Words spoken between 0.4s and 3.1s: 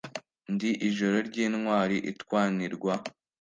Ndi ijoro ry’intwari itwanirwa.